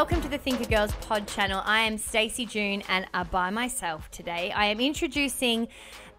[0.00, 1.60] Welcome to the Thinker Girls Pod channel.
[1.62, 4.50] I am Stacey June and are by myself today.
[4.50, 5.68] I am introducing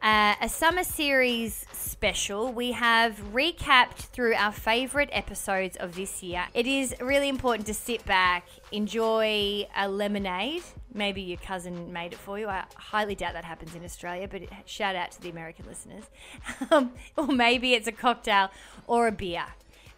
[0.03, 2.53] uh, a summer series special.
[2.53, 6.45] We have recapped through our favorite episodes of this year.
[6.53, 10.61] It is really important to sit back, enjoy a lemonade.
[10.93, 12.49] Maybe your cousin made it for you.
[12.49, 16.03] I highly doubt that happens in Australia, but shout out to the American listeners.
[16.69, 18.51] Um, or maybe it's a cocktail
[18.85, 19.45] or a beer.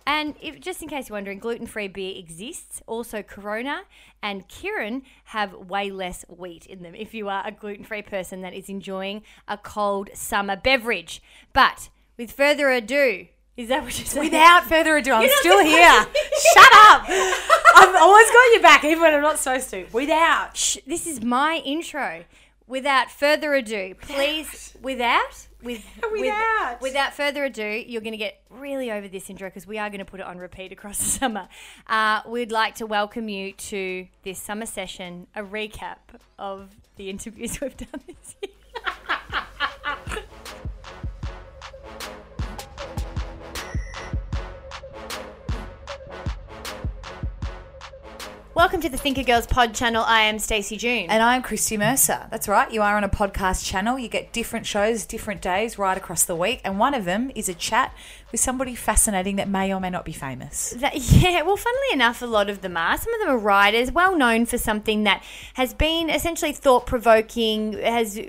[0.06, 2.82] And if, just in case you're wondering, gluten free beer exists.
[2.88, 3.84] Also, Corona
[4.22, 8.42] and Kirin have way less wheat in them if you are a gluten free person
[8.42, 11.22] that is enjoying a cold summer beverage.
[11.54, 14.26] But with further ado, is that what you're saying?
[14.26, 15.92] Without further ado, I'm still here.
[16.54, 17.04] Shut up.
[17.08, 19.86] I've always got your back, even when I'm not supposed to.
[19.94, 20.58] Without.
[20.58, 22.26] Shh, this is my intro.
[22.66, 26.82] Without further ado, please, without, with, with- Without.
[26.82, 30.00] without further ado, you're going to get really over this intro because we are going
[30.00, 31.48] to put it on repeat across the summer.
[31.88, 35.98] Uh, we'd like to welcome you to this summer session, a recap
[36.38, 38.52] of the interviews we've done this year.
[48.56, 50.04] Welcome to the Thinker Girls Pod channel.
[50.04, 51.08] I am Stacey June.
[51.10, 52.28] And I'm Christy Mercer.
[52.30, 52.72] That's right.
[52.72, 53.98] You are on a podcast channel.
[53.98, 56.62] You get different shows, different days right across the week.
[56.64, 57.96] And one of them is a chat
[58.34, 60.72] with somebody fascinating that may or may not be famous.
[60.72, 62.98] That, yeah, well, funnily enough, a lot of them are.
[62.98, 65.24] Some of them are writers, well known for something that
[65.54, 68.20] has been essentially thought provoking, has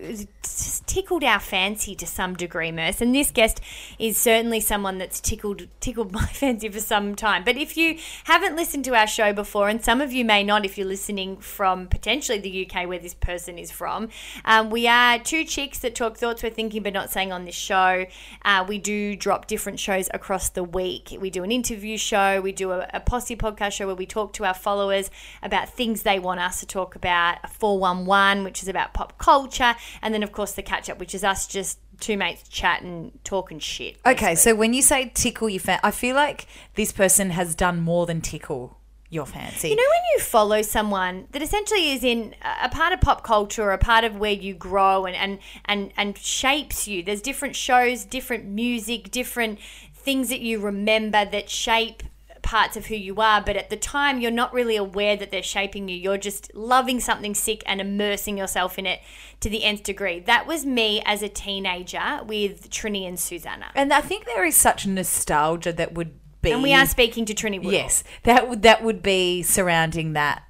[0.87, 3.00] tickled our fancy to some degree, Merce.
[3.00, 3.62] And this guest
[3.98, 7.42] is certainly someone that's tickled tickled my fancy for some time.
[7.42, 10.66] But if you haven't listened to our show before, and some of you may not
[10.66, 14.10] if you're listening from potentially the UK where this person is from,
[14.44, 17.54] um, we are two chicks that talk thoughts we're thinking but not saying on this
[17.54, 18.04] show.
[18.44, 21.16] Uh, we do drop different shows across the week.
[21.21, 24.32] We do an interview show, we do a, a posse podcast show where we talk
[24.34, 25.10] to our followers
[25.43, 29.75] about things they want us to talk about, a 411, which is about pop culture,
[30.03, 33.59] and then, of course, the catch up, which is us just two mates chatting, talking
[33.59, 33.97] shit.
[34.04, 37.81] Okay, so when you say tickle your fan, I feel like this person has done
[37.81, 38.78] more than tickle
[39.15, 39.69] your fancy.
[39.69, 43.63] You know when you follow someone that essentially is in a part of pop culture
[43.63, 47.03] or a part of where you grow and, and, and, and shapes you.
[47.03, 49.59] There's different shows, different music, different
[49.95, 52.03] things that you remember that shape
[52.43, 55.43] parts of who you are, but at the time you're not really aware that they're
[55.43, 55.97] shaping you.
[55.97, 59.01] You're just loving something sick and immersing yourself in it
[59.41, 60.21] to the nth degree.
[60.21, 63.71] That was me as a teenager with Trinny and Susannah.
[63.75, 66.53] and I think there is such nostalgia that would be.
[66.53, 67.72] And we are speaking to Trinny Woodall.
[67.72, 70.44] Yes, that would that would be surrounding that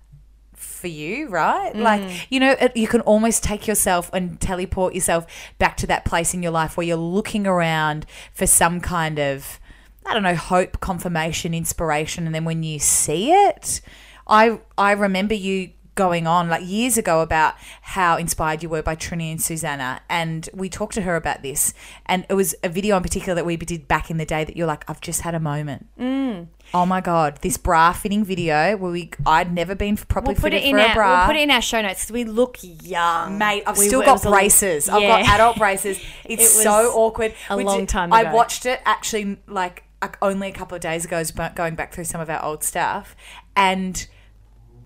[0.55, 1.73] for you, right?
[1.73, 1.81] Mm.
[1.81, 5.27] Like you know, you can almost take yourself and teleport yourself
[5.59, 9.59] back to that place in your life where you're looking around for some kind of
[10.07, 13.81] I don't know hope, confirmation, inspiration, and then when you see it,
[14.27, 18.97] I I remember you going on like years ago about how inspired you were by
[18.97, 21.73] Trinny and Susannah and we talked to her about this
[22.07, 24.57] and it was a video in particular that we did back in the day that
[24.57, 26.49] you're like I've just had a moment mm.
[26.73, 30.53] Oh my god, this bra fitting video where we I'd never been properly We'll put
[30.53, 31.19] fitted it in for a our bra.
[31.19, 34.07] we'll put it in our show notes we look young, Mate, I've We still were-
[34.07, 34.89] got was a- braces.
[34.89, 36.01] I've got adult braces.
[36.25, 37.35] It's It so awkward.
[37.51, 39.85] a We long did- time I watched it actually like
[40.21, 41.23] only a couple of days ago,
[41.55, 43.15] going back through some of our old stuff,
[43.57, 44.07] and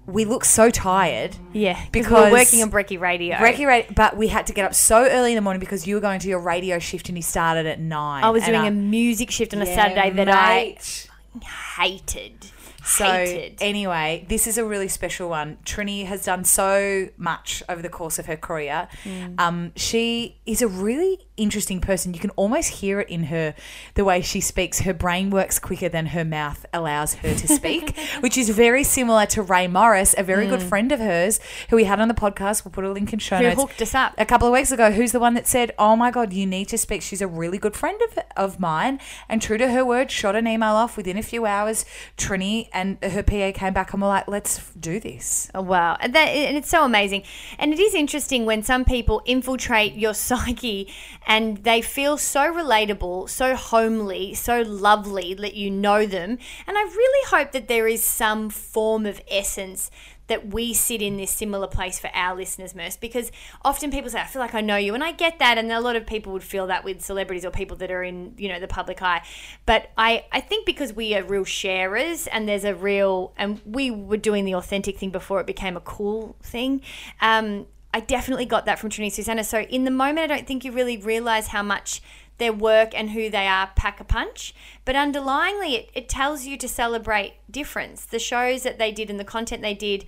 [0.09, 1.37] we look so tired.
[1.53, 3.37] Yeah, because because we were working on Brecky Radio.
[3.37, 5.95] Brecky radio, but we had to get up so early in the morning because you
[5.95, 8.25] were going to your radio shift and you started at nine.
[8.25, 11.09] I was doing I- a music shift on a Saturday that mate.
[11.43, 11.45] I
[11.83, 12.47] hated.
[12.89, 13.59] So hated.
[13.61, 15.59] anyway, this is a really special one.
[15.65, 18.89] Trinny has done so much over the course of her career.
[19.05, 19.39] Mm.
[19.39, 22.15] Um, she is a really interesting person.
[22.15, 23.55] You can almost hear it in her,
[23.95, 24.81] the way she speaks.
[24.81, 29.27] Her brain works quicker than her mouth allows her to speak, which is very similar
[29.27, 31.39] to Ray Morris, a very good friend of hers
[31.71, 32.65] who we had on the podcast.
[32.65, 33.41] We'll put a link in show Mm.
[33.41, 33.61] Who notes.
[33.61, 34.15] hooked us up.
[34.19, 34.91] a couple of weeks ago.
[34.91, 37.59] Who's the one that said, "Oh my God, you need to speak." She's a really
[37.59, 38.99] good friend of of mine,
[39.29, 41.85] and true to her word, shot an email off within a few hours.
[42.17, 45.97] Trinny and her PA came back and were like, "Let's do this." Oh, wow.
[46.01, 47.25] And, that, and it's so amazing.
[47.59, 50.93] And it is interesting when some people infiltrate your psyche
[51.27, 56.39] and they feel so relatable, so homely, so lovely that you know them.
[56.67, 59.91] And I really hope that there is some form of essence
[60.29, 63.33] that we sit in this similar place for our listeners, Merce, because
[63.65, 64.95] often people say, I feel like I know you.
[64.95, 65.59] And I get that.
[65.59, 68.35] And a lot of people would feel that with celebrities or people that are in,
[68.39, 69.23] you know, the public eye.
[69.67, 73.91] But I, I think because we are real sharers and there's a real, and we
[73.91, 76.83] were doing the authentic thing before it became a cool thing.
[77.21, 79.45] Um, I definitely got that from Trinny Susannah.
[79.45, 82.03] So in the moment, I don't think you really realize how much
[82.39, 84.55] their work and who they are pack a punch.
[84.85, 88.05] But underlyingly, it, it tells you to celebrate difference.
[88.05, 90.05] The shows that they did and the content they did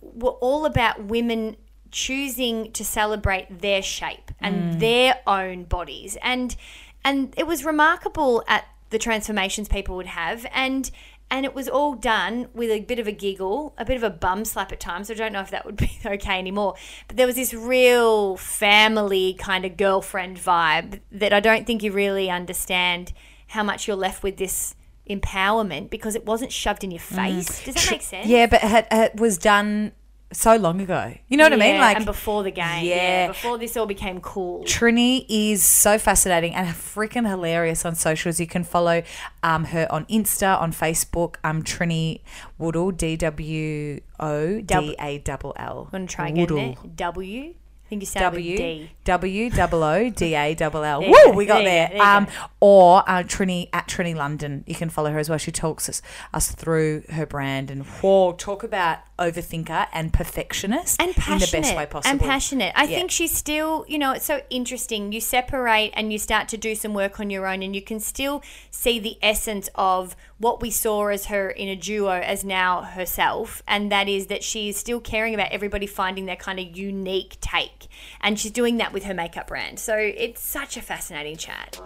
[0.00, 1.56] were all about women
[1.90, 4.80] choosing to celebrate their shape and mm.
[4.80, 6.18] their own bodies.
[6.22, 6.56] And
[7.04, 10.90] and it was remarkable at the transformations people would have and
[11.34, 14.08] and it was all done with a bit of a giggle, a bit of a
[14.08, 15.10] bum slap at times.
[15.10, 16.76] I don't know if that would be okay anymore.
[17.08, 21.90] But there was this real family kind of girlfriend vibe that I don't think you
[21.90, 23.12] really understand
[23.48, 24.76] how much you're left with this
[25.10, 27.16] empowerment because it wasn't shoved in your mm.
[27.16, 27.64] face.
[27.64, 28.28] Does that make sense?
[28.28, 29.90] Yeah, but it, it was done
[30.34, 31.14] so long ago.
[31.28, 31.78] You know what I mean?
[31.80, 33.28] Like and before the game, Yeah.
[33.28, 34.64] before this all became cool.
[34.64, 38.38] Trinny is so fascinating and freaking hilarious on socials.
[38.40, 39.02] You can follow
[39.42, 41.36] um, her on Insta, on Facebook.
[41.44, 42.20] Um, Trinny
[42.58, 45.84] Woodall, D W O D A double L.
[45.86, 46.46] I'm gonna try again.
[46.46, 46.74] There.
[46.96, 47.54] W.
[47.94, 48.90] Think you said W D.
[49.04, 51.00] W double O D A double L.
[51.26, 52.02] Woo, we got there there.
[52.02, 52.26] Um,
[52.60, 54.64] or uh, Trinny at Trinny London.
[54.66, 55.38] You can follow her as well.
[55.38, 56.02] She talks us,
[56.32, 61.66] us through her brand and whoa, talk about overthinker and perfectionist and passionate in the
[61.68, 62.10] best way possible.
[62.10, 62.72] and passionate.
[62.74, 62.98] I Yeah.
[62.98, 65.12] think she's still, you know, it's so interesting.
[65.12, 68.00] You separate and you start to do some work on your own, and you can
[68.00, 72.82] still see the essence of what we saw as her in a duo as now
[72.82, 76.76] herself, and that is that she is still caring about everybody finding their kind of
[76.76, 77.86] unique take,
[78.20, 79.78] and she's doing that with her makeup brand.
[79.78, 81.80] So it's such a fascinating chat.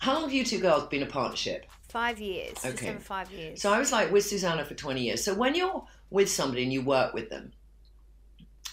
[0.00, 1.66] How long have you two girls been a partnership?
[1.88, 2.90] Five years, just Okay.
[2.90, 3.62] over five years.
[3.62, 5.22] So I was like with Susannah for 20 years.
[5.22, 7.52] So when you're with somebody and you work with them,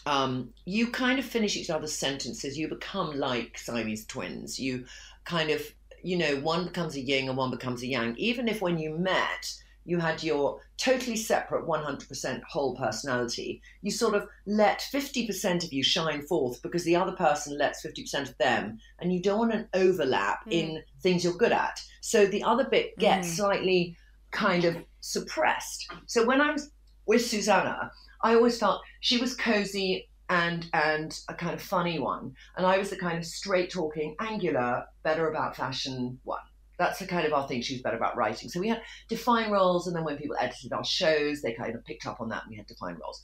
[0.07, 2.57] um, you kind of finish each other's sentences.
[2.57, 4.59] You become like Siamese twins.
[4.59, 4.85] You
[5.25, 5.61] kind of,
[6.05, 8.15] you know, one becomes a yin and one becomes a yang.
[8.17, 9.51] Even if when you met,
[9.85, 15.81] you had your totally separate 100% whole personality, you sort of let 50% of you
[15.81, 19.67] shine forth because the other person lets 50% of them, and you don't want an
[19.73, 20.51] overlap hmm.
[20.51, 21.81] in things you're good at.
[22.01, 23.33] So the other bit gets hmm.
[23.33, 23.97] slightly
[24.29, 25.91] kind of suppressed.
[26.05, 26.69] So when I was
[27.07, 27.91] with Susannah,
[28.21, 32.77] I always felt she was cozy and and a kind of funny one, and I
[32.77, 36.39] was the kind of straight talking, angular, better about fashion one.
[36.77, 37.61] That's the kind of our thing.
[37.61, 38.49] She was better about writing.
[38.49, 41.85] So we had defined roles, and then when people edited our shows, they kind of
[41.85, 43.21] picked up on that, and we had defined roles.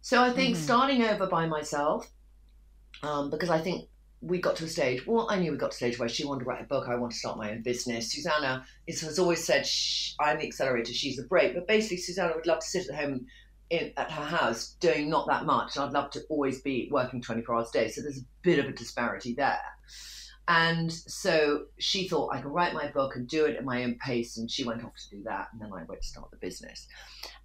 [0.00, 2.10] So I think starting over by myself,
[3.02, 3.88] um, because I think
[4.20, 5.06] we got to a stage.
[5.06, 6.88] Well, I knew we got to a stage where she wanted to write a book.
[6.88, 8.12] I want to start my own business.
[8.12, 9.66] Susannah is, has always said
[10.20, 10.92] I'm the accelerator.
[10.92, 11.54] She's the brake.
[11.54, 13.26] But basically, Susannah would love to sit at home
[13.70, 15.76] in, at her house doing not that much.
[15.76, 17.88] And I'd love to always be working 24 hours a day.
[17.88, 19.60] So there's a bit of a disparity there.
[20.50, 23.96] And so she thought I could write my book and do it at my own
[23.96, 24.38] pace.
[24.38, 25.48] And she went off to do that.
[25.52, 26.86] And then I went to start the business.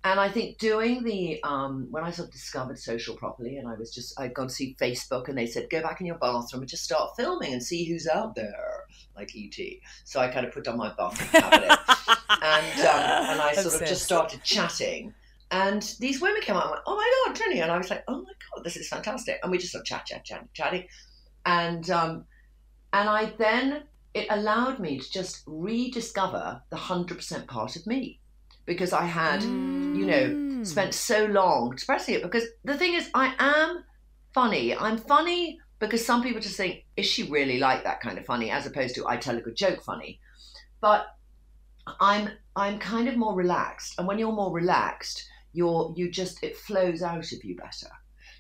[0.05, 3.73] And I think doing the, um, when I sort of discovered social properly, and I
[3.73, 6.61] was just, I'd gone to see Facebook and they said, go back in your bathroom
[6.61, 8.85] and just start filming and see who's out there,
[9.17, 9.81] like E.T.
[10.05, 11.79] So I kind of put on my bathroom tablet
[12.29, 15.13] and, um, and I sort of just started chatting.
[15.53, 17.61] And these women came out and went, oh my God, Trinny.
[17.61, 19.39] And I was like, oh my God, this is fantastic.
[19.43, 20.87] And we just started chat, chat, chat, chatting.
[21.45, 22.25] And, um,
[22.91, 23.83] and I then,
[24.15, 28.19] it allowed me to just rediscover the 100% part of me
[28.65, 32.23] because I had, you know, spent so long expressing it.
[32.23, 33.83] Because the thing is, I am
[34.33, 34.75] funny.
[34.75, 38.49] I'm funny because some people just think, is she really like that kind of funny?
[38.49, 40.19] As opposed to, I tell a good joke funny.
[40.81, 41.05] But
[41.99, 46.57] I'm I'm kind of more relaxed, and when you're more relaxed, you're you just it
[46.57, 47.89] flows out of you better.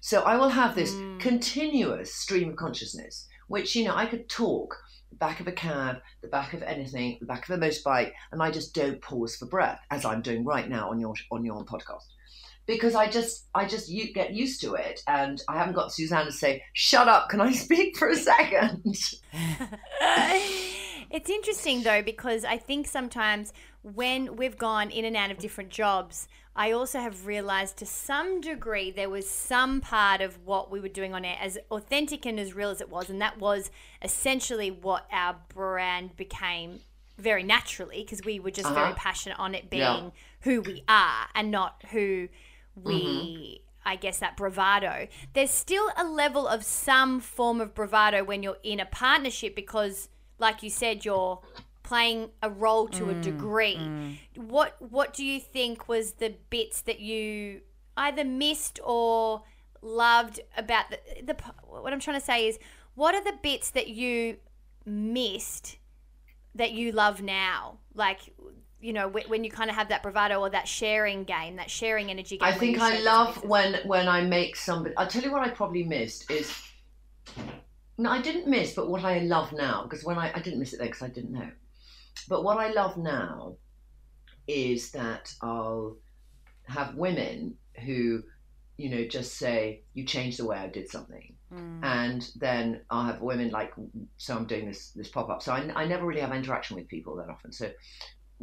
[0.01, 1.17] So I will have this hmm.
[1.17, 4.75] continuous stream of consciousness, which you know I could talk
[5.09, 8.41] the back of a cab, the back of anything, the back of a motorbike, and
[8.41, 11.63] I just don't pause for breath, as I'm doing right now on your on your
[11.63, 12.03] podcast.
[12.65, 16.25] because I just I just you get used to it, and I haven't got Suzanne
[16.25, 18.83] to say, "Shut up, can I speak for a second?
[21.11, 23.53] it's interesting though because I think sometimes
[23.83, 28.39] when we've gone in and out of different jobs, I also have realized to some
[28.41, 32.39] degree there was some part of what we were doing on air as authentic and
[32.39, 33.71] as real as it was, and that was
[34.03, 36.79] essentially what our brand became
[37.17, 38.75] very naturally because we were just Uh-huh.
[38.75, 40.09] very passionate on it being Yeah.
[40.41, 42.29] who we are and not who
[42.75, 43.59] we Mm-hmm.
[43.85, 45.09] I guess that bravado.
[45.33, 50.07] There's still a level of some form of bravado when you're in a partnership because
[50.39, 51.41] like you said you're
[51.83, 53.77] playing a role to Mm, a degree.
[54.35, 57.61] What what do you think was the bits that you
[57.97, 59.43] either missed or
[59.81, 61.35] loved about the, the
[61.67, 62.57] what I'm trying to say is
[62.95, 64.37] what are the bits that you
[64.85, 65.77] missed
[66.55, 67.77] that you love now?
[67.95, 68.33] Like,
[68.81, 72.09] you know, when you kind of have that bravado or that sharing game, that sharing
[72.11, 72.47] energy game.
[72.47, 74.95] I think I love when when I make somebody.
[74.97, 76.51] I'll tell you what I probably missed is.
[77.97, 80.73] No, I didn't miss, but what I love now because when I I didn't miss
[80.73, 81.49] it there because I didn't know,
[82.27, 83.55] but what I love now
[84.47, 85.97] is that I'll
[86.67, 87.55] have women
[87.85, 88.23] who,
[88.77, 91.79] you know, just say you changed the way I did something, mm.
[91.83, 93.73] and then I'll have women like
[94.17, 95.41] so I'm doing this this pop up.
[95.41, 97.51] So I, I never really have interaction with people that often.
[97.51, 97.71] So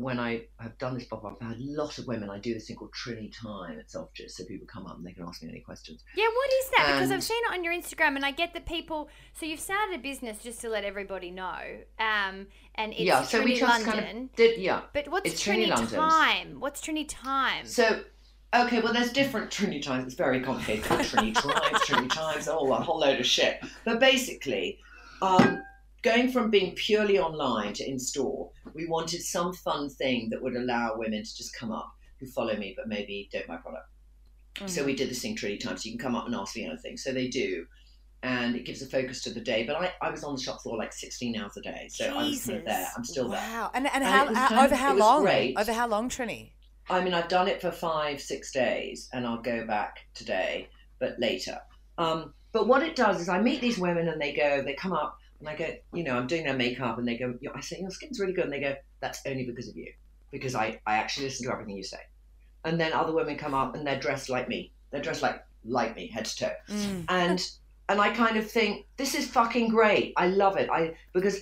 [0.01, 2.31] when I have done this pop up, I've had a lot of women.
[2.31, 5.13] I do this thing called Trinny Time at Selfridges, so people come up and they
[5.13, 6.05] can ask me any questions.
[6.17, 6.93] Yeah, what is that?
[6.95, 9.09] Because I've seen it on your Instagram, and I get that people.
[9.35, 11.59] So you've started a business just to let everybody know,
[11.99, 14.05] um, and it's yeah, so Trinny we just London.
[14.05, 14.83] kind of did yeah.
[14.93, 15.95] But what's it's Trinny, Trinny.
[15.95, 16.61] Time?
[16.61, 17.67] What's Trinny Time?
[17.67, 18.03] So
[18.55, 20.07] okay, well there's different Trinny Times.
[20.07, 20.85] It's very complicated.
[20.85, 23.63] Trinny Times, Trinny Times, oh a whole load of shit.
[23.85, 24.79] But basically,
[25.21, 25.63] um,
[26.03, 30.57] going from being purely online to in store, we wanted some fun thing that would
[30.57, 33.87] allow women to just come up who follow me but maybe don't buy product.
[34.67, 35.87] So we did this thing Trinny Times.
[35.87, 36.97] You can come up and ask me anything.
[36.97, 37.65] So they do.
[38.23, 39.65] And it gives a focus to the day.
[39.65, 41.87] But I, I was on the shop floor like 16 hours a day.
[41.89, 42.89] So I was kind of there.
[42.95, 43.41] I'm still there.
[43.41, 43.71] Wow.
[43.73, 45.23] And, and, And how, how- kind over how long?
[45.23, 45.57] great.
[45.59, 46.51] Over how long, Trinny?
[46.91, 51.15] I mean, I've done it for five, six days, and I'll go back today, but
[51.21, 51.59] later.
[51.97, 54.93] Um, but what it does is I meet these women, and they go, they come
[54.93, 57.61] up, and I go, you know, I'm doing their makeup, and they go, "Your- I
[57.61, 59.93] say, your skin's really good, and they go, that's only because of you,
[60.31, 62.01] because I, I actually listen to everything you say.
[62.65, 64.71] And then other women come up, and they're dressed like me.
[64.91, 67.05] They're dressed like like me, head to toe, mm.
[67.09, 67.43] and
[67.89, 70.13] and I kind of think this is fucking great.
[70.17, 70.69] I love it.
[70.71, 71.41] I because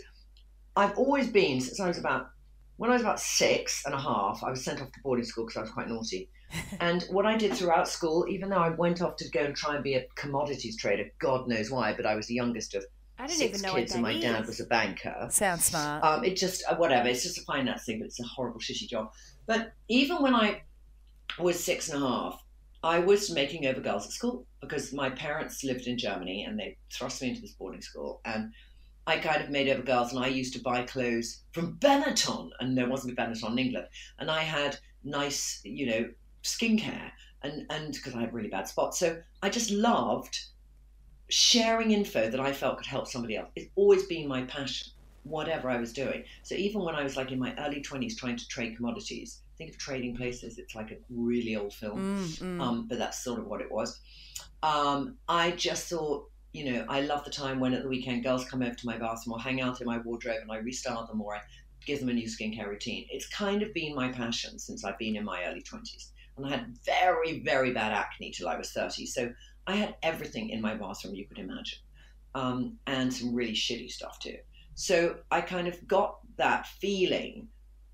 [0.77, 2.31] I've always been since I was about
[2.77, 5.45] when I was about six and a half, I was sent off to boarding school
[5.45, 6.31] because I was quite naughty.
[6.81, 9.75] and what I did throughout school, even though I went off to go and try
[9.75, 12.85] and be a commodities trader, God knows why, but I was the youngest of
[13.19, 15.29] I don't six even know kids, what and that my dad was a banker.
[15.31, 16.05] Sounds smart.
[16.05, 17.09] Um, it just uh, whatever.
[17.09, 19.13] It's just a finance thing, but it's a horrible shitty job.
[19.47, 20.63] But even when I
[21.39, 22.43] was six and a half,
[22.83, 26.77] I was making over girls at school because my parents lived in Germany and they
[26.93, 28.53] thrust me into this boarding school and.
[29.07, 32.77] I kind of made over girls, and I used to buy clothes from Benetton, and
[32.77, 33.87] there wasn't a Benetton in England.
[34.19, 36.11] And I had nice, you know,
[36.43, 37.11] skincare,
[37.43, 40.39] and and because I had really bad spots, so I just loved
[41.31, 43.49] sharing info that I felt could help somebody else.
[43.57, 44.89] It's always been my passion,
[45.25, 46.25] whatever I was doing.
[46.43, 49.71] So even when I was like in my early 20s trying to trade commodities, think
[49.71, 52.61] of Trading Places, it's like a really old film, Mm, mm.
[52.63, 54.01] um, but that's sort of what it was.
[54.63, 58.49] Um, I just thought, you know, I love the time when at the weekend girls
[58.49, 61.21] come over to my bathroom or hang out in my wardrobe and I restyle them
[61.21, 61.41] or I
[61.85, 63.07] give them a new skincare routine.
[63.11, 66.11] It's kind of been my passion since I've been in my early 20s.
[66.37, 69.07] And I had very, very bad acne till I was 30.
[69.07, 69.33] So
[69.69, 71.79] I had everything in my bathroom you could imagine,
[72.35, 74.39] um, and some really shitty stuff too.
[74.75, 77.49] So I kind of got that feeling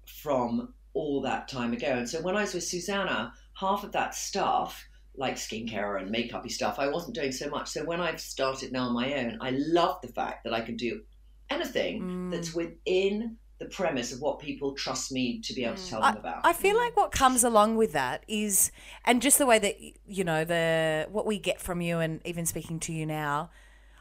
[0.06, 1.88] from all that time ago.
[1.88, 6.50] And so when I was with Susannah, half of that stuff, like skincare and makeupy
[6.50, 7.68] stuff, I wasn't doing so much.
[7.68, 10.76] So when I've started now on my own, I love the fact that I can
[10.76, 11.02] do
[11.50, 12.30] anything Mm.
[12.30, 15.88] that's within the premise of what people trust me to be able to mm.
[15.90, 16.40] tell them about.
[16.44, 16.80] I feel mm.
[16.80, 18.71] like what comes along with that is,
[19.04, 22.47] and just the way that you know the what we get from you, and even
[22.47, 23.50] speaking to you now,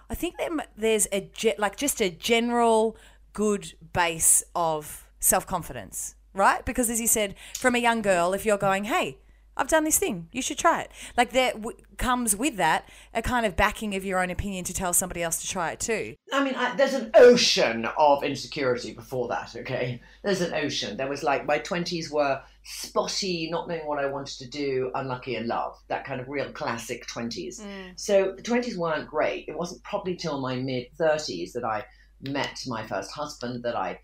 [0.09, 2.97] I think there, there's a ge- like just a general
[3.31, 6.63] good base of self confidence, right?
[6.65, 9.17] Because as you said, from a young girl, if you're going, hey.
[9.55, 10.27] I've done this thing.
[10.31, 10.91] You should try it.
[11.15, 14.73] Like there w- comes with that a kind of backing of your own opinion to
[14.73, 16.15] tell somebody else to try it too.
[16.31, 20.01] I mean, I, there's an ocean of insecurity before that, okay?
[20.23, 20.97] There's an ocean.
[20.97, 25.35] There was like, my 20s were spotty, not knowing what I wanted to do, unlucky
[25.35, 27.61] in love, that kind of real classic 20s.
[27.61, 27.91] Mm.
[27.95, 29.45] So the 20s weren't great.
[29.47, 31.85] It wasn't probably till my mid 30s that I
[32.21, 33.99] met my first husband, that I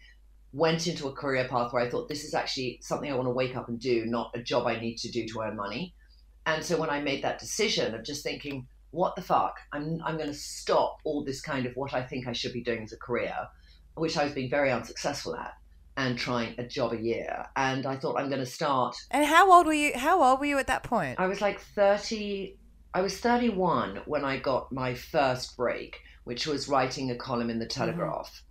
[0.51, 3.33] went into a career path where I thought this is actually something I want to
[3.33, 5.93] wake up and do, not a job I need to do to earn money.
[6.45, 10.17] And so when I made that decision of just thinking, what the fuck, I'm I'm
[10.17, 12.93] going to stop all this kind of what I think I should be doing as
[12.93, 13.35] a career,
[13.95, 15.53] which I was being very unsuccessful at,
[15.97, 17.45] and trying a job a year.
[17.55, 18.95] And I thought I'm going to start.
[19.11, 19.91] And how old were you?
[19.95, 21.19] How old were you at that point?
[21.19, 22.57] I was like 30.
[22.93, 27.59] I was 31 when I got my first break, which was writing a column in
[27.59, 27.79] the mm-hmm.
[27.79, 28.43] Telegraph,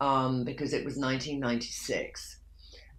[0.00, 2.38] um, because it was 1996,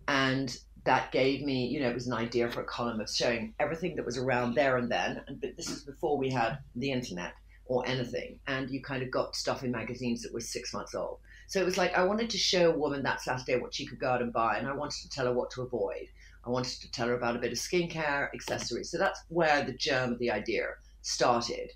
[0.07, 3.53] and that gave me, you know, it was an idea for a column of showing
[3.59, 5.21] everything that was around there and then.
[5.27, 7.33] And but this is before we had the internet
[7.65, 11.19] or anything, and you kind of got stuff in magazines that was six months old.
[11.47, 13.99] So it was like I wanted to show a woman that Saturday what she could
[13.99, 16.07] go out and buy, and I wanted to tell her what to avoid.
[16.45, 18.89] I wanted to tell her about a bit of skincare, accessories.
[18.89, 20.65] So that's where the germ of the idea
[21.01, 21.71] started.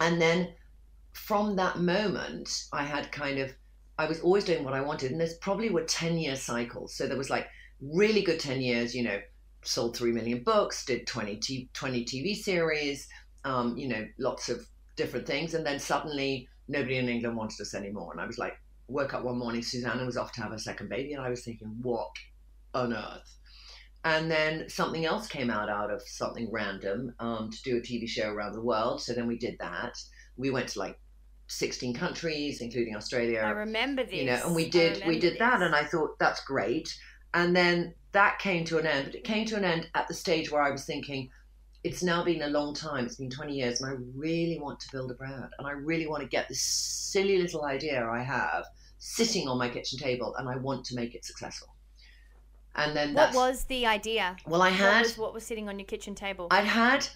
[0.00, 0.54] And then
[1.12, 3.52] from that moment, I had kind of,
[4.00, 5.10] I was always doing what I wanted.
[5.10, 6.94] And there's probably were 10 year cycles.
[6.94, 7.46] So there was like
[7.82, 9.20] really good 10 years, you know,
[9.62, 13.06] sold 3 million books, did 20, t- 20 TV series,
[13.44, 14.66] um, you know, lots of
[14.96, 15.52] different things.
[15.52, 18.12] And then suddenly nobody in England wanted us anymore.
[18.12, 18.54] And I was like,
[18.88, 21.12] woke up one morning, Susannah was off to have her second baby.
[21.12, 22.08] And I was thinking, what
[22.72, 23.36] on earth?
[24.04, 28.08] And then something else came out out of something random um, to do a TV
[28.08, 29.02] show around the world.
[29.02, 29.92] So then we did that.
[30.38, 30.98] We went to like
[31.50, 33.40] 16 countries, including Australia.
[33.40, 34.14] I remember this.
[34.14, 35.66] You know, and we did we did that, this.
[35.66, 36.96] and I thought that's great.
[37.34, 40.14] And then that came to an end, but it came to an end at the
[40.14, 41.28] stage where I was thinking,
[41.82, 43.04] it's now been a long time.
[43.06, 46.06] It's been 20 years, and I really want to build a brand, and I really
[46.06, 48.64] want to get this silly little idea I have
[48.98, 51.68] sitting on my kitchen table, and I want to make it successful.
[52.76, 54.36] And then What was the idea?
[54.46, 56.46] well, I had What was, what was sitting on your kitchen table?
[56.50, 57.08] I'd had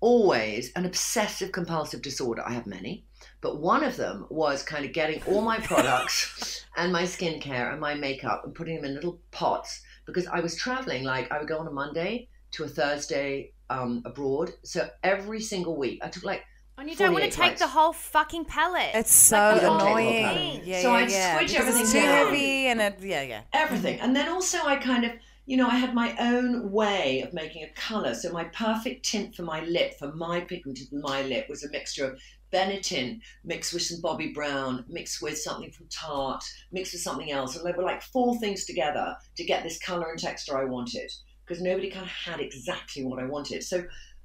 [0.00, 2.42] always an obsessive compulsive disorder.
[2.46, 3.04] I have many,
[3.40, 7.80] but one of them was kind of getting all my products and my skincare and
[7.80, 11.04] my makeup and putting them in little pots because I was traveling.
[11.04, 14.50] Like I would go on a Monday to a Thursday um, abroad.
[14.62, 16.42] So every single week, I took like
[16.78, 17.60] and you don't want to take flights.
[17.60, 18.90] the whole fucking pallet.
[18.94, 20.62] It's so Like annoying.
[20.64, 21.36] Yeah, So yeah, I'd yeah.
[21.36, 22.26] switch because it's too down.
[22.26, 23.42] heavy and it, yeah, yeah.
[23.52, 24.00] everything.
[24.00, 25.12] And then also, I kind of,
[25.50, 28.14] you know, I had my own way of making a colour.
[28.14, 32.04] So my perfect tint for my lip, for my pigmented my lip, was a mixture
[32.04, 32.20] of
[32.52, 37.56] Benetton mixed with some Bobbi Brown, mixed with something from Tarte, mixed with something else.
[37.56, 41.10] And they were like four things together to get this colour and texture I wanted.
[41.44, 43.64] Because nobody kind of had exactly what I wanted.
[43.64, 43.82] So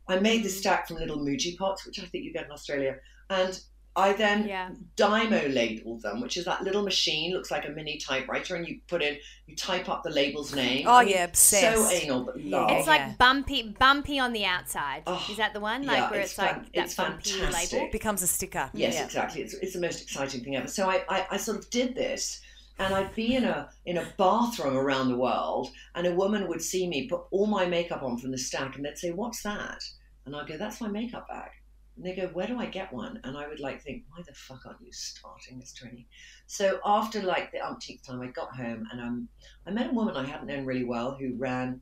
[0.07, 0.59] I made this mm.
[0.59, 2.97] stack from little Muji pots, which I think you get in Australia.
[3.31, 3.59] And
[3.97, 4.71] I then Yeah.
[4.97, 8.81] Dymo labeled them, which is that little machine, looks like a mini typewriter, and you
[8.87, 10.85] put in, you type up the label's name.
[10.87, 11.77] Oh, yeah, obsessed.
[11.77, 12.57] So anal, but Yeah.
[12.57, 12.71] love.
[12.71, 12.93] It's yeah.
[13.07, 15.03] like bumpy, bumpy on the outside.
[15.07, 15.83] Oh, Is that the one?
[15.85, 17.79] Like yeah, where it's it's, like fan- that it's bumpy fantastic.
[17.79, 17.91] label.
[17.91, 18.69] Becomes a sticker.
[18.73, 19.05] Yes, yeah.
[19.05, 19.41] exactly.
[19.41, 20.67] It's, it's the most exciting thing ever.
[20.67, 22.41] So I, I, I sort of did this,
[22.79, 26.61] and I'd be in a in a bathroom around the world, and a woman would
[26.61, 29.81] see me put all my makeup on from the stack, and they'd say, "What's that?"
[30.25, 31.51] And I'd go, "That's my makeup bag."
[31.95, 34.33] And they go, "Where do I get one?" And I would like think, "Why the
[34.33, 36.05] fuck aren't you starting this training?"
[36.47, 39.29] So after like the umpteenth time, I got home, and um,
[39.65, 41.81] I met a woman I hadn't known really well who ran.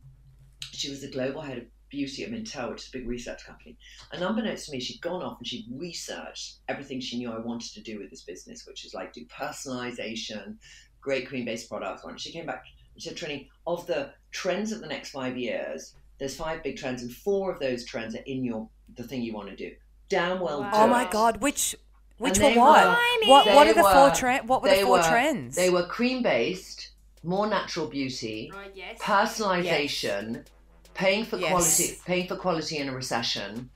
[0.71, 3.77] She was the global head of beauty at Mintel, which is a big research company.
[4.11, 7.71] And unbeknownst to me, she'd gone off and she'd researched everything she knew I wanted
[7.73, 10.57] to do with this business, which is like do personalization,
[11.01, 12.03] great cream based products.
[12.03, 12.63] And she came back
[12.97, 17.01] she said, Trinny, of the trends of the next five years, there's five big trends,
[17.01, 19.75] and four of those trends are in your the thing you want to do.
[20.13, 20.71] Damn well Wow.
[20.71, 21.75] do Oh my god, which
[22.19, 22.85] which And were what?
[22.87, 24.47] were- What what are the four were- trends?
[24.47, 25.55] What were the four were- trends?
[25.55, 26.89] They were cream based,
[27.23, 28.99] more natural beauty, Oh, yes.
[29.01, 30.45] personalization,
[30.93, 31.49] paying for Yes.
[31.49, 33.69] quality, paying for quality in a recession,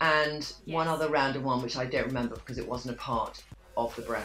[0.00, 0.94] and one Yes.
[0.94, 3.42] other random one which I don't remember because it wasn't a part
[3.76, 4.24] of the brand.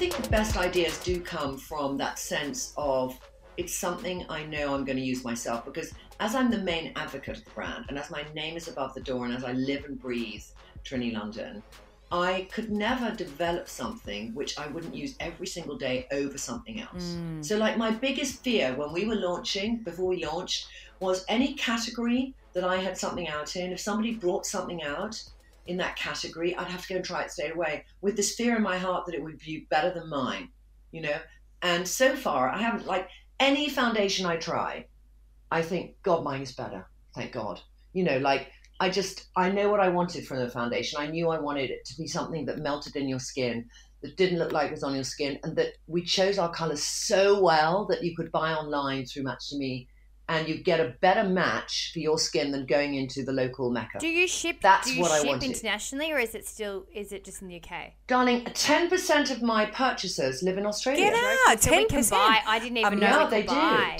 [0.00, 3.20] think the best ideas do come from that sense of
[3.58, 7.36] it's something I know I'm going to use myself because as I'm the main advocate
[7.36, 9.84] of the brand and as my name is above the door and as I live
[9.84, 10.42] and breathe
[10.86, 11.62] Trinny London,
[12.10, 17.16] I could never develop something which I wouldn't use every single day over something else.
[17.18, 17.44] Mm.
[17.44, 20.66] So, like, my biggest fear when we were launching, before we launched,
[21.00, 25.22] was any category that I had something out in, if somebody brought something out
[25.70, 28.56] in that category, I'd have to go and try it straight away with this fear
[28.56, 30.48] in my heart that it would be better than mine,
[30.90, 31.16] you know?
[31.62, 34.86] And so far, I haven't, like, any foundation I try,
[35.48, 36.88] I think, God, mine is better.
[37.14, 37.60] Thank God.
[37.92, 40.98] You know, like, I just, I know what I wanted from the foundation.
[41.00, 43.66] I knew I wanted it to be something that melted in your skin,
[44.02, 46.82] that didn't look like it was on your skin, and that we chose our colors
[46.82, 49.86] so well that you could buy online through Match to Me
[50.30, 53.98] and you get a better match for your skin than going into the local mecca.
[53.98, 54.58] Do you ship?
[54.62, 55.50] That's do you what I ship wanted.
[55.50, 56.86] internationally, or is it still?
[56.94, 57.92] Is it just in the UK?
[58.06, 61.10] Darling, 10% of my purchasers live in Australia.
[61.10, 61.14] Get
[61.48, 62.10] out, So we can 10%.
[62.10, 62.40] buy.
[62.46, 63.54] I didn't even Um, know Yeah, we they could do.
[63.56, 63.96] buy.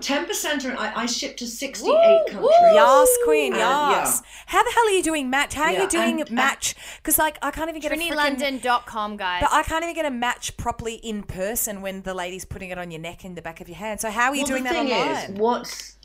[0.00, 0.26] 10%.
[0.26, 2.42] 10% I, I ship to 68 Woo, countries.
[2.42, 2.74] woo.
[2.74, 4.22] Yas, queen, And, yas.
[4.46, 5.54] How the hell are you doing match?
[5.54, 6.74] How are Yeah, you doing and- uh, match?
[6.96, 9.42] Because like I can't even get a freaking- TrinnyLondon.com, guys.
[9.42, 12.78] But I can't even get a match properly in person when the lady's putting it
[12.78, 14.00] on your neck in the back of your hand.
[14.00, 15.30] So how are you well, doing the that online?
[15.34, 15.96] is, what's.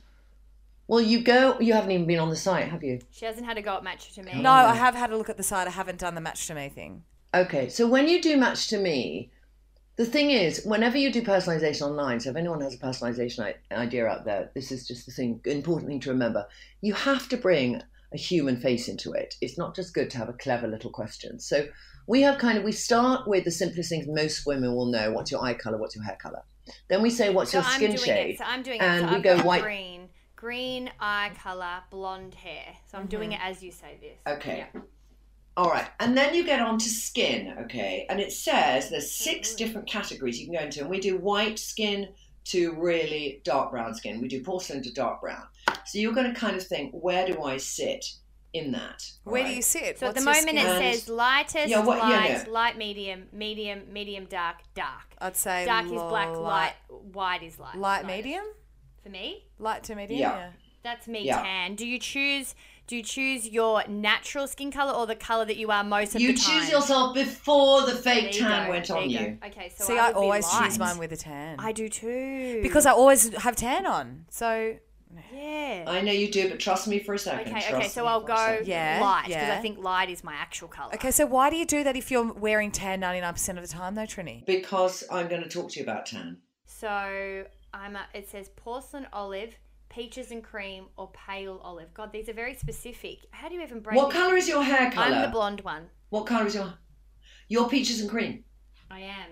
[0.88, 1.60] Well, you go.
[1.60, 2.99] You haven't even been on the site, have you?
[3.10, 4.39] she hasn't had a go at match to me.
[4.41, 5.67] no, I have had a look at the site.
[5.67, 7.03] I haven't done the match to me thing.
[7.34, 9.29] Okay, so when you do Match to Me,
[9.97, 14.05] the thing is, whenever you do personalization online, so if anyone has a personalization idea
[14.08, 16.45] out there, this is just the thing, important thing to remember.
[16.81, 17.81] You have to bring
[18.13, 19.36] a human face into it.
[19.41, 21.39] It's not just good to have a clever little question.
[21.39, 21.67] So
[22.08, 25.31] we have kind of, we start with the simplest things most women will know what's
[25.31, 26.43] your eye color, what's your hair color.
[26.89, 28.38] Then we say, what's So your I'm skin shade?
[28.38, 29.08] So I'm doing and it.
[29.08, 29.63] So we I've go white.
[29.63, 32.75] green, green eye color, blonde hair.
[32.91, 33.41] So I'm doing mm-hmm.
[33.41, 34.36] it as you say this.
[34.36, 34.67] Okay.
[34.73, 34.81] Yeah.
[35.57, 38.05] All right, and then you get on to skin, okay?
[38.09, 39.57] And it says there's six mm-hmm.
[39.57, 42.09] different categories you can go into, and we do white skin
[42.45, 44.21] to really dark brown skin.
[44.21, 45.43] We do porcelain to dark brown.
[45.85, 48.05] So you're going to kind of think, where do I sit
[48.53, 49.09] in that?
[49.23, 49.99] Where do you sit?
[49.99, 50.67] So at the moment it skin?
[50.67, 55.15] And- says lightest, Yeah, what- yeah, light, light, medium, medium, medium, dark, dark.
[55.19, 57.75] I'd say Dark is black, light- light, white is light.
[57.75, 58.25] light lightest.
[58.25, 58.45] medium,
[59.03, 60.19] For me, light to medium.
[60.19, 60.35] Yeah.
[60.35, 60.49] Yeah.
[60.83, 61.41] that's me Yeah.
[61.41, 61.75] tan.
[61.75, 62.53] Do you choose?
[62.87, 66.21] Do you choose your natural skin color or the color that you are most of
[66.21, 66.53] You the time?
[66.55, 69.37] You choose yourself before the fake you tan go, went there on you you.
[69.43, 71.55] Okay, so See, I, I, always choose mine with a tan.
[71.59, 72.59] I do too.
[72.61, 74.25] because I always have tan on.
[74.29, 74.75] So
[75.33, 75.85] yeah.
[75.87, 77.51] I know you do, but trust me for a second.
[77.51, 78.59] Okay, trust okay, so I'll go.
[78.63, 79.55] Yeah, light because yeah.
[79.57, 80.93] I think light is my actual color.
[80.95, 83.67] okay, so why do you do that if you're wearing tan ninety nine percent of
[83.67, 84.45] the time, though, Trinny?
[84.45, 86.37] Because I'm going to talk to you about tan.
[86.65, 87.95] So I'm.
[87.95, 89.55] A, it says porcelain olive,
[89.95, 91.93] peaches and cream, or pale olive.
[91.93, 93.19] God, these are very specific.
[93.31, 93.95] How do you even break?
[93.95, 94.13] What it?
[94.13, 95.15] colour is your hair colour?
[95.15, 95.88] I'm the blonde one.
[96.10, 96.73] What colour is your...
[97.47, 98.43] Your peaches and cream.
[98.91, 99.29] I am.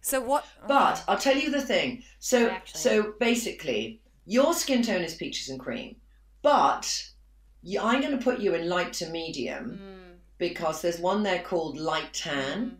[0.00, 0.46] So what?
[0.66, 2.02] But I'll tell you the thing.
[2.18, 2.80] So Actually.
[2.80, 5.96] so basically, your skin tone is peaches and cream,
[6.42, 7.10] but
[7.80, 11.76] I'm going to put you in light to medium Mm, because there's one there called
[11.78, 12.78] light tan,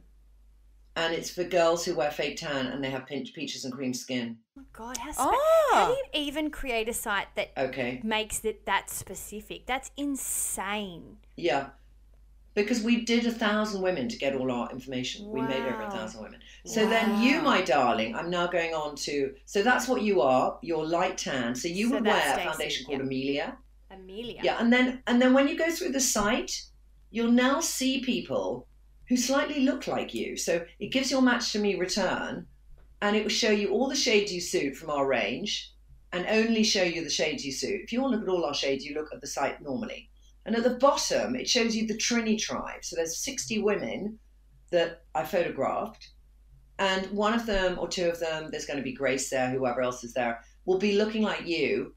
[0.97, 3.95] and it's for girls who wear fake tan and they have pinch, peaches and cream
[3.95, 4.37] skin.
[4.59, 5.69] Oh God, how, spe- Ah.
[5.73, 9.67] how do you even create a site that Okay, makes it that specific?
[9.67, 11.19] That's insane.
[11.37, 11.71] yeah.
[12.55, 15.31] Because we did a thousand women to get all our information.
[15.31, 16.41] We made over a thousand women.
[16.67, 19.33] So then you, my darling, I'm now going on to.
[19.47, 20.59] So that's what you are.
[20.61, 21.55] You're light tan.
[21.55, 23.05] So you So would that's wear a foundation called yeah.
[23.05, 23.57] Amelia.
[23.93, 24.41] Amelia.
[24.43, 26.61] Yeah, and then and then when you go through the site,
[27.13, 28.67] you'll now see people
[29.11, 30.37] who slightly look like you.
[30.37, 32.47] So it gives your match to me return,
[33.03, 35.75] and it will show you all the shades you suit from our range,
[36.13, 37.81] and only show you the shades you suit.
[37.83, 40.09] If you want to look at all our shades, you look at the site normally.
[40.47, 42.85] And at the bottom, it shows you the Trinny tribe.
[42.85, 44.17] So there's 60 women
[44.71, 46.11] that I photographed,
[46.79, 49.83] and one of them or two of them, there's going to be Grace there, whoever
[49.83, 51.97] else is there, will be looking like you,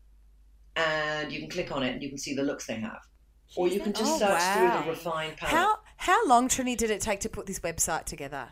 [0.75, 3.01] and you can click on it and you can see the looks they have.
[3.55, 5.53] Or you can just Oh, search through the refined palette.
[5.53, 8.49] How how long, Trinny, did it take to put this website together?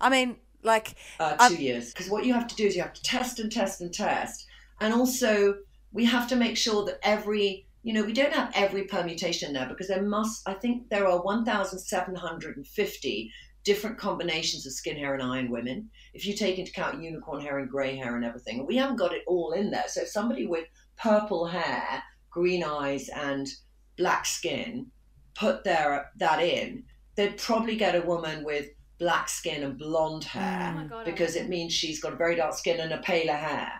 [0.00, 1.92] I mean, like, uh, Um, two years.
[1.92, 4.46] Because what you have to do is you have to test and test and test.
[4.80, 5.56] And also,
[5.90, 9.66] we have to make sure that every, you know, we don't have every permutation there
[9.66, 13.32] because there must, I think there are 1,750
[13.64, 15.90] different combinations of skin hair and eye in women.
[16.14, 19.12] If you take into account unicorn hair and grey hair and everything, we haven't got
[19.12, 19.88] it all in there.
[19.88, 23.48] So somebody with purple hair, green eyes, and
[23.96, 24.92] black skin,
[25.38, 26.82] put their that in,
[27.14, 28.66] they'd probably get a woman with
[28.98, 32.54] black skin and blonde hair Oh God, because it means she's got a very dark
[32.54, 33.70] skin and a paler hair.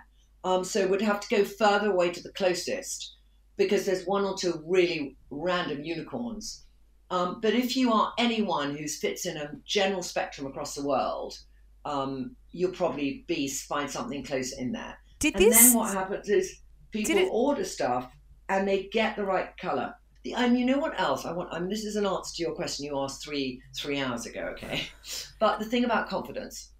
[0.44, 3.16] Um, so we'd have to go further away to the closest
[3.56, 6.64] because there's one or two really random unicorns.
[7.10, 11.36] Um, but if you are anyone who fits in a general spectrum across the world,
[11.84, 14.96] um, you'll probably be find something close in there.
[15.18, 15.58] Did And this?
[15.58, 16.60] then what happens is
[16.92, 18.12] people it- order stuff
[18.48, 19.94] and they get the right color.
[20.24, 21.52] The- And you know what else I want?
[21.52, 24.42] I mean, this is an answer to your question you asked three three hours ago.
[24.52, 24.82] Okay,
[25.38, 26.70] but the thing about confidence,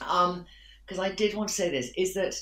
[0.00, 0.46] um,
[0.84, 2.34] because I did want to say this, is that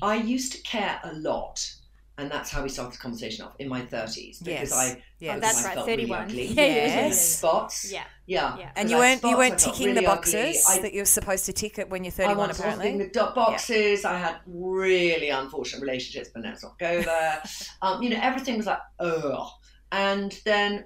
[0.00, 1.70] I used to care a lot,
[2.18, 4.72] and that's how we started the conversation off in my thirties because Yes.
[4.72, 5.36] I Yes.
[5.36, 6.22] Oh, that's I right, felt really 31.
[6.24, 6.46] ugly.
[6.46, 7.12] Yeah, yeah, yeah, yeah.
[7.12, 7.92] spots.
[7.92, 8.04] Yeah.
[8.26, 8.70] Yeah, Yeah.
[8.76, 10.64] and you I weren't spots, you weren't ticking really the boxes.
[10.68, 12.84] I that you're supposed to tick it when you're I 31 wasn't apparently.
[12.86, 14.04] ticking the do- boxes.
[14.04, 17.42] I had really unfortunate relationships, but let's not go there.
[17.82, 19.48] um, you know, everything was like, ugh.
[19.92, 20.84] And then,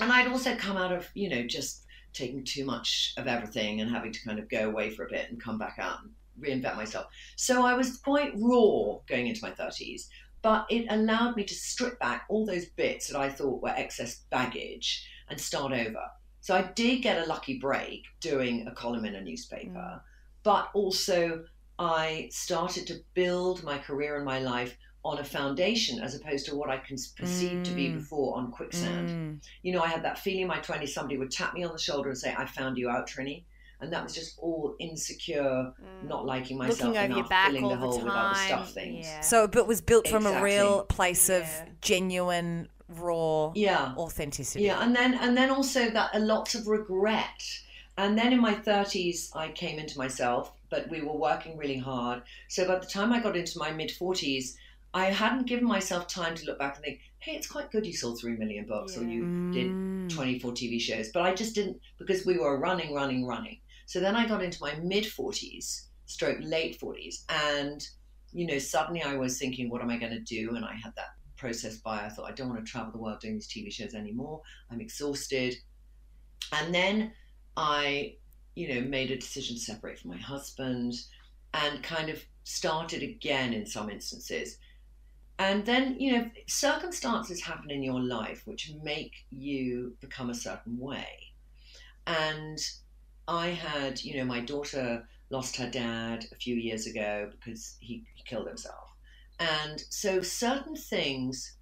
[0.00, 3.90] and I'd also come out of, you know, just taking too much of everything and
[3.90, 6.10] having to kind of go away for a bit and come back out and
[6.40, 7.06] reinvent myself.
[7.36, 10.06] So I was quite raw going into my 30s,
[10.42, 14.24] but it allowed me to strip back all those bits that I thought were excess
[14.30, 16.02] baggage and start over.
[16.40, 20.02] So I did get a lucky break doing a column in a newspaper,
[20.42, 21.44] but also
[21.78, 26.54] I started to build my career and my life on a foundation as opposed to
[26.54, 27.94] what I can perceive to be Mm.
[27.94, 29.08] before on quicksand.
[29.08, 29.48] Mm.
[29.62, 31.78] You know, I had that feeling in my 20s somebody would tap me on the
[31.78, 33.44] shoulder and say, I found you out, Trinny.
[33.80, 36.82] And that was just all insecure, not liking myself Mm.
[36.82, 38.46] Looking over enough, your back filling all the the hole with other time.
[38.46, 39.06] stuff things.
[39.06, 39.20] Yeah.
[39.20, 41.66] So it was built from a real place of Yeah.
[41.80, 43.94] genuine, raw Yeah.
[43.96, 44.64] authenticity.
[44.64, 47.42] Yeah, and then and then also that a lot of regret.
[47.96, 52.22] And then in my thirties, I came into myself, but we were working really hard.
[52.48, 54.56] So by the time I got into my mid forties,
[54.92, 57.92] I hadn't given myself time to look back and think, "Hey, it's quite good you
[57.92, 59.34] sold three million books or you Mm.
[59.52, 59.76] did
[60.08, 63.58] twenty four TV shows." But I just didn't because we were running, running, running.
[63.90, 67.84] So then I got into my mid forties, stroke late forties, and
[68.30, 70.94] you know suddenly I was thinking, "What am I going to do?" And I had
[70.94, 73.68] that process by I thought I don't want to travel the world doing these TV
[73.68, 74.42] shows anymore.
[74.70, 75.56] I'm exhausted.
[76.52, 77.14] And then
[77.56, 78.14] I,
[78.54, 80.94] you know, made a decision to separate from my husband
[81.52, 84.58] and kind of started again in some instances.
[85.40, 90.78] And then, you know, circumstances happen in your life which make you become a certain
[90.78, 91.32] way.
[92.06, 92.56] And
[93.30, 98.02] I had, you know, my daughter lost her dad a few years ago because he,
[98.14, 98.92] he killed himself.
[99.38, 101.56] And so certain things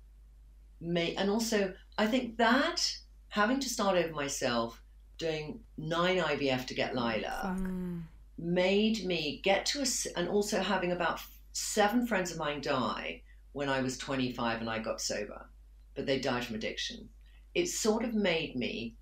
[0.80, 2.96] may, and also I think that
[3.28, 4.82] having to start over myself,
[5.18, 8.02] doing nine IVF to get Lyla, Mm.
[8.38, 11.20] made me get to a, and also having about
[11.52, 13.20] seven friends of mine die
[13.52, 15.46] when I was 25 and I got sober,
[15.94, 17.08] but they died from addiction.
[17.54, 18.94] It sort of made me,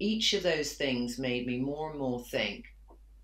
[0.00, 2.64] each of those things made me more and more think,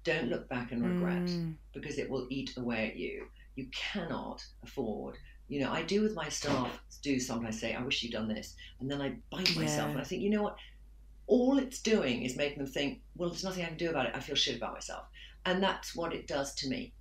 [0.05, 1.57] don't look back and regret Mm.
[1.73, 3.27] because it will eat away at you.
[3.57, 5.17] You cannot afford.
[5.49, 8.55] You know, I do with my staff, do sometimes say, I wish you'd done this.
[8.79, 10.57] And then I bite myself and I think, you know what?
[11.27, 14.15] All it's doing is making them think, well, there's nothing I can do about it.
[14.15, 15.07] I feel shit about myself.
[15.45, 16.93] And that's what it does to me.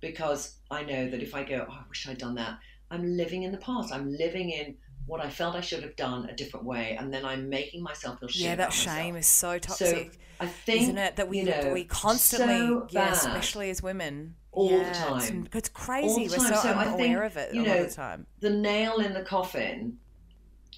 [0.00, 2.58] Because I know that if I go, oh, I wish I'd done that,
[2.90, 3.92] I'm living in the past.
[3.92, 6.96] I'm living in what I felt I should have done a different way.
[6.98, 8.46] And then I'm making myself feel shame.
[8.46, 9.16] Yeah, that shame myself.
[9.18, 10.12] is so toxic.
[10.12, 11.16] So I think, isn't it?
[11.16, 15.28] That we you know, we constantly, so yeah, especially as women, All the yeah, it's-
[15.28, 15.48] time.
[15.52, 16.08] It's, crazy.
[16.08, 18.26] All We're so, So I unaware think, of it you know, of the time.
[18.40, 19.98] the nail in the coffin,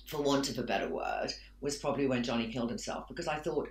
[0.07, 3.69] for want of a better word, was probably when Johnny killed himself because I thought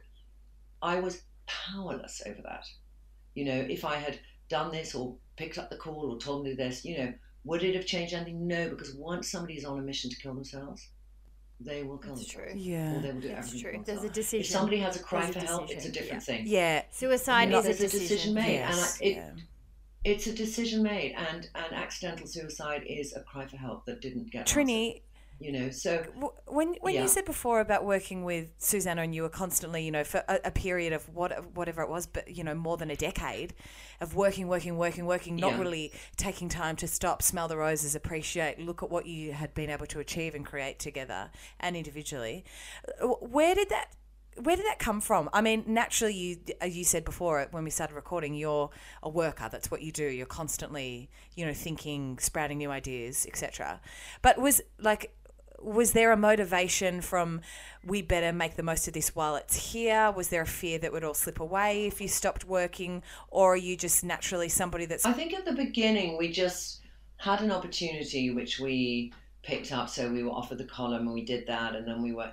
[0.81, 2.65] I was powerless over that.
[3.35, 6.53] You know, if I had done this or picked up the call or told me
[6.53, 7.13] this, you know,
[7.45, 8.47] would it have changed anything?
[8.47, 10.87] No, because once somebody is on a mission to kill themselves,
[11.59, 12.53] they will kill That's themselves.
[12.53, 12.61] true.
[12.61, 12.95] Yeah.
[12.97, 13.71] Or they will do That's everything.
[13.71, 13.79] true.
[13.79, 14.39] for There's a decision.
[14.41, 16.35] If somebody has a cry There's a for help, it's a different yeah.
[16.35, 16.43] thing.
[16.47, 16.83] Yeah.
[16.91, 18.07] Suicide You know, is a there's a decision.
[18.07, 18.97] decision made, and I- Yes.
[19.01, 19.31] it- yeah.
[20.05, 24.31] It's a decision made, and, and accidental suicide is a cry for help that didn't
[24.31, 25.01] get answered, Trinny,
[25.39, 26.03] you know, so
[26.47, 27.01] when when Yeah.
[27.01, 30.39] you said before about working with Susannah and you were constantly, you know, for a,
[30.45, 33.53] a period of what whatever it was, but you know, more than a decade
[33.99, 35.57] of working, working, working, working, not Yeah.
[35.57, 39.69] really taking time to stop, smell the roses, appreciate, look at what you had been
[39.69, 42.45] able to achieve and create together and individually.
[43.01, 43.87] Uh, Where did that
[44.41, 45.29] where did that come from?
[45.31, 48.71] I mean, naturally, you as you said before when we started recording, you're
[49.03, 49.47] a worker.
[49.51, 50.05] That's what you do.
[50.05, 53.79] You're constantly, you know, thinking, sprouting new ideas, etc.
[54.23, 55.15] But was like,
[55.63, 57.41] was there a motivation from
[57.85, 60.11] we better make the most of this while it's here?
[60.11, 63.57] Was there a fear that would all slip away if you stopped working, or are
[63.57, 66.81] you just naturally somebody that's I think at the beginning we just
[67.17, 69.89] had an opportunity which we picked up.
[69.89, 72.31] So we were offered the column and we did that, and then we were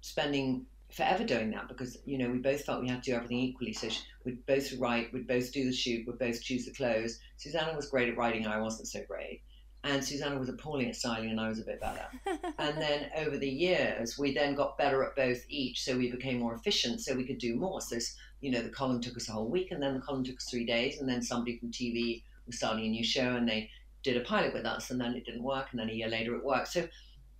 [0.00, 3.38] spending forever doing that because you know we both felt we had to do everything
[3.38, 3.72] equally.
[3.72, 3.88] So
[4.24, 7.18] we'd both write, we'd both do the shoot, we'd both choose the clothes.
[7.36, 9.42] Susannah was great at writing, I wasn't so great.
[9.82, 12.04] And Susannah was appalling at styling, and I was a bit better.
[12.58, 16.38] and then over the years, we then got better at both each, so we became
[16.38, 17.80] more efficient, so we could do more.
[17.80, 17.96] So
[18.40, 20.48] you know, the column took us a whole week, and then the column took us
[20.50, 23.70] three days, and then somebody from TV was starting a new show, and they
[24.02, 26.34] did a pilot with us, and then it didn't work, and then a year later
[26.34, 26.68] it worked.
[26.68, 26.86] So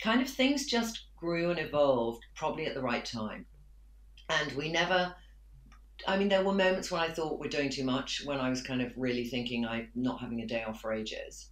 [0.00, 3.46] kind of things just grew and evolved, probably at the right time.
[4.28, 5.14] And we never.
[6.06, 8.62] I mean, there were moments when I thought we're doing too much, when I was
[8.62, 11.49] kind of really thinking I'm not having a day off for ages.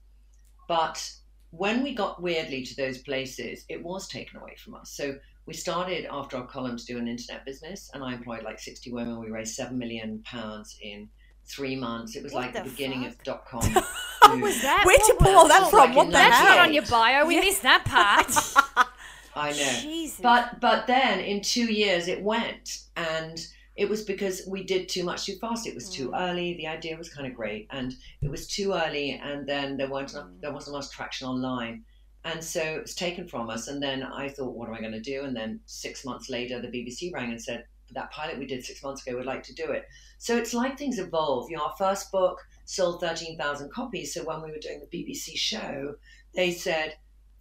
[0.68, 1.10] But
[1.50, 4.90] when we got weirdly to those places, it was taken away from us.
[4.92, 8.60] So we started after our column to do an internet business, and I employed like
[8.60, 9.18] 60 women.
[9.18, 11.08] We raised seven million pounds in
[11.46, 12.14] three months.
[12.16, 13.12] It was What like the, the beginning fuck?
[13.12, 13.84] of dot com.
[14.28, 14.82] What was that?
[14.84, 15.78] Where'd you pull all that from?
[15.78, 16.56] like What in the That's hell?
[16.56, 17.24] not on your bio.
[17.24, 18.86] We missed that part.
[19.34, 19.80] I know.
[19.80, 20.20] Jesus.
[20.20, 23.40] But but then in two years it went, and
[23.78, 25.64] it was because we did too much too fast.
[25.64, 26.54] It was too early.
[26.54, 30.12] The idea was kind of great, and it was too early, and then there weren't
[30.12, 31.84] enough, there wasn't much traction online,
[32.24, 33.68] and so it was taken from us.
[33.68, 35.22] And then I thought, what am I going to do?
[35.22, 38.82] And then six months later, the BBC rang and said that pilot we did six
[38.82, 39.86] months ago would like to do it.
[40.18, 41.48] So it's like things evolve.
[41.48, 44.12] You know, our first book sold thirteen thousand copies.
[44.12, 45.94] So when we were doing the BBC show,
[46.34, 46.96] they said,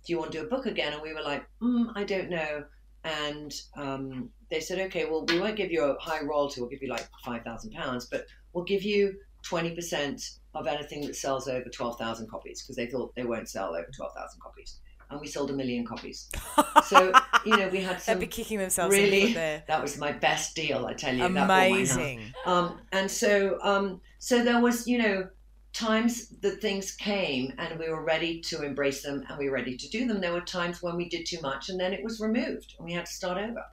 [0.06, 2.30] "Do you want to do a book again?" And we were like, mm, "I don't
[2.30, 2.66] know."
[3.04, 6.62] And um, they said, "Okay, well, we won't give you a high royalty.
[6.62, 10.22] We'll give you like five thousand pounds, but we'll give you twenty percent
[10.54, 13.88] of anything that sells over twelve thousand copies because they thought they won't sell over
[13.96, 14.80] twelve thousand copies."
[15.10, 16.28] And we sold a million copies.
[16.84, 17.14] So
[17.46, 19.34] you know, we had some They'd be kicking themselves really.
[19.34, 19.64] there.
[19.68, 21.22] That was my best deal, I tell you.
[21.22, 21.96] That bought my house.
[21.96, 22.34] Amazing.
[22.46, 25.30] Um, and so, um, so there was, you know,
[25.78, 29.78] times that things came and we were ready to embrace them and we were ready
[29.78, 30.20] to do them.
[30.20, 32.94] There were times when we did too much and then it was removed and we
[32.94, 33.64] had to start over.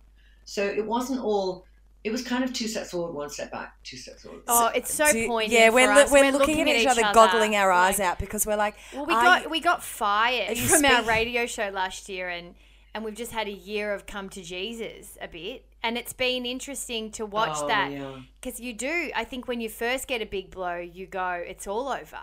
[0.44, 1.64] So it wasn't all.
[2.04, 4.42] It was kind of two steps forward, one step back, two steps forward.
[4.46, 5.52] oh, it's so Do- poignant.
[5.54, 6.10] yeah, we're, for lo- us.
[6.12, 9.14] we're, looking, at each other, goggling our eyes like- out because we're like, Well, we
[9.14, 12.54] got we got fired Are you from our radio show last year, and
[12.94, 16.44] and we've just had a year of come to Jesus a bit, and it's been
[16.46, 18.16] interesting to watch Oh, that yeah.
[18.40, 19.10] because you do.
[19.14, 22.18] I think when you first get a big blow, you go, it's all over.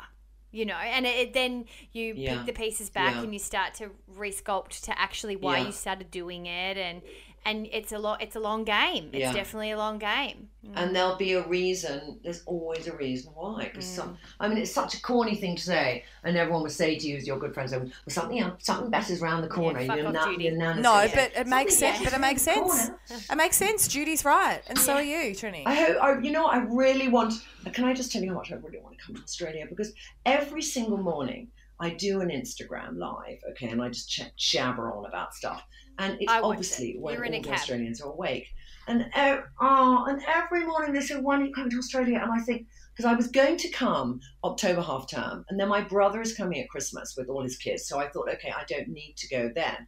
[0.53, 2.37] You know, and it, it- then you Yeah.
[2.37, 3.21] pick the pieces back Yeah.
[3.23, 5.67] and you start to resculpt to actually why Yeah.
[5.67, 7.01] you started doing it, and
[7.45, 8.21] and it's a lot.
[8.21, 9.05] It's a long game.
[9.13, 9.33] It's Yeah.
[9.33, 10.47] definitely a long game.
[10.75, 12.19] and there'll be a reason.
[12.23, 13.63] There's always a reason why.
[13.63, 13.95] Because Mm.
[13.95, 17.07] some, I mean, it's such a corny thing to say, and everyone would say to
[17.07, 20.13] you, as your good friends, "Well, something something better's around the corner." fuck You're off,
[20.13, 22.03] not- you're nana no, saying, but it makes sense.
[22.03, 23.29] But it makes better's around the sense.
[23.31, 23.87] It makes sense.
[23.87, 25.63] Judy's right, and so are you, Trinny.
[25.65, 27.33] I hope, I, you know, I really want.
[27.73, 29.65] Can I just tell you how much I really want to come to Australia?
[29.67, 29.93] Because
[30.27, 31.47] every single morning
[31.81, 35.63] I do an Instagram live, okay, and I just ch- jabber on about stuff.
[35.99, 37.01] And it's I obviously it.
[37.01, 37.53] when all the cab.
[37.53, 38.47] Australians are awake.
[38.87, 42.31] And uh, oh, and every morning they say, "When are you coming to Australia?" And
[42.31, 46.21] I think because I was going to come October half term, and then my brother
[46.21, 49.15] is coming at Christmas with all his kids, so I thought, okay, I don't need
[49.17, 49.87] to go then.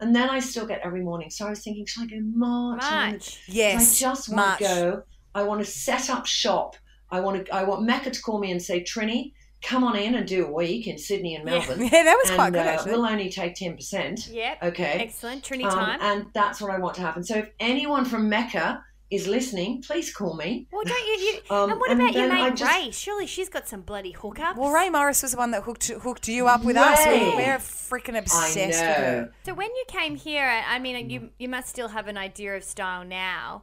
[0.00, 2.82] And then I still get every morning, so I was thinking, should I go March?
[2.82, 3.40] I wanna- March.
[3.48, 4.58] yes, I just want March.
[4.58, 5.02] to go.
[5.34, 6.76] I want to set up shop.
[7.10, 7.54] I want to.
[7.54, 9.32] I want Mecca to call me and say, Trinny,
[9.64, 11.80] come on in and do a week in Sydney and Melbourne.
[11.92, 12.92] Yeah, that was and, quite good uh, actually.
[12.92, 14.28] We'll only take ten percent.
[14.28, 14.62] Yep.
[14.62, 14.98] Okay.
[15.00, 15.42] Excellent.
[15.42, 15.98] Trinny Um, time.
[16.02, 17.24] and that's what I want to happen.
[17.24, 20.66] So if anyone from Mecca is listening, please call me.
[20.72, 21.12] well, don't you?
[21.12, 22.90] you Um, and what and about your mate just- Ray?
[22.90, 24.56] Surely she's got some bloody hookups.
[24.56, 26.98] Well, Ray Morris was the one that hooked hooked you up with us.
[27.06, 29.32] We're, we're freaking obsessed I with her.
[29.44, 32.64] So when you came here, I mean, you you must still have an idea of
[32.64, 33.62] style now.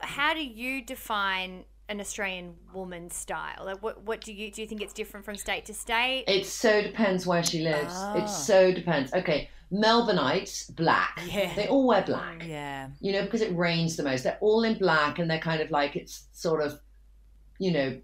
[0.00, 3.64] How do you define an Australian woman's style?
[3.64, 4.62] Like, what what do you do?
[4.62, 6.24] You think it's different from state to state?
[6.26, 7.94] It so depends where she lives.
[7.94, 8.16] Ah.
[8.16, 9.12] It so depends.
[9.12, 11.20] Okay, Melbourneites black.
[11.26, 11.54] Yeah.
[11.54, 12.44] They all wear black.
[12.46, 12.88] Yeah.
[13.00, 14.24] you know, because it rains the most.
[14.24, 16.78] They're all in black and they're kind of like it's sort of,
[17.58, 17.98] you know,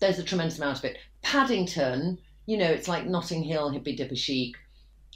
[0.00, 0.98] there's a tremendous amount of it.
[1.22, 4.54] Paddington, you know, it's like Notting Hill, hippy dipper chic,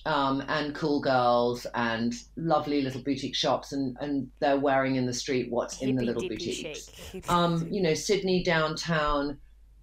[0.05, 5.13] um, and cool girls and lovely little boutique shops, and, and they're wearing in the
[5.13, 6.91] street what's in the little boutiques.
[7.29, 9.39] Um, you know, Sydney downtown,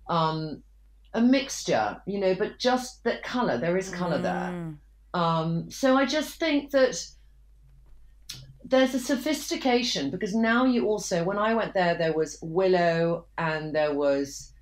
[0.07, 0.61] um,
[1.13, 3.57] a mixture, you know, but just that colour.
[3.57, 4.51] There is colour there.
[4.51, 4.77] Mm.
[5.13, 7.01] Um, so I just think that
[8.63, 13.73] there's a sophistication because now you also, when I went there, there was Willow and
[13.73, 14.53] there was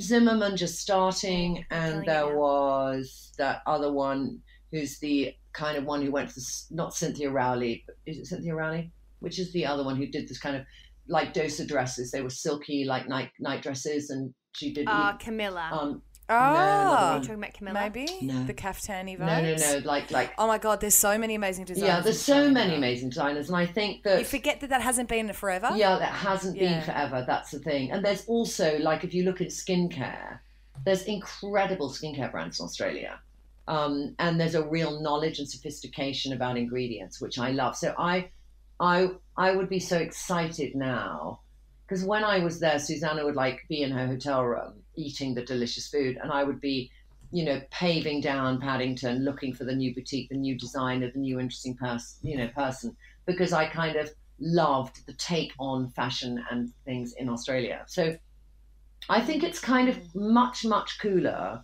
[0.00, 4.40] Zimmermann just starting, and it there was that other one
[4.74, 8.26] who's the kind of one who went to this, not Cynthia Rowley, but is it
[8.26, 8.90] Cynthia Rowley?
[9.20, 10.64] Which is the other one who did this kind of
[11.08, 12.10] like dosa dresses.
[12.10, 14.88] They were silky, like night night dresses, and she did.
[14.88, 15.70] Uh, Camilla.
[15.72, 17.80] um, Oh, Are you talking about Camilla?
[17.82, 18.44] maybe No.
[18.44, 19.18] the caftani vibes.
[19.18, 19.42] No,
[19.74, 19.86] no, no.
[19.86, 20.32] Like, like.
[20.38, 21.86] Oh my god, there's so many amazing designers.
[21.86, 22.76] yeah, there's so many now.
[22.78, 25.70] amazing designers, and I think that You forget that that hasn't been forever.
[25.76, 26.62] Yeah, that hasn't Yeah.
[26.78, 27.24] been forever.
[27.26, 27.92] That's the thing.
[27.92, 30.38] And there's also like if you look at skincare,
[30.86, 33.20] there's incredible skincare brands in Australia.
[33.66, 37.76] Um, and there's a real knowledge and sophistication about ingredients, which I love.
[37.76, 38.30] So I
[38.80, 41.40] I I would be so excited now.
[41.86, 45.42] Because when I was there, Susannah would like be in her hotel room eating the
[45.42, 46.90] delicious food, and I would be,
[47.30, 51.38] you know, paving down Paddington, looking for the new boutique, the new designer, the new
[51.38, 52.96] interesting person, you know, person,
[53.26, 54.10] because I kind of
[54.40, 57.84] loved the take on fashion and things in Australia.
[57.86, 58.16] So
[59.10, 61.62] I think it's kind of much, much cooler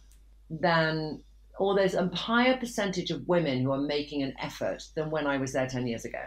[0.51, 1.23] than,
[1.61, 5.37] or there's a higher percentage of women who are making an effort than when I
[5.37, 6.23] was there 10 years ago.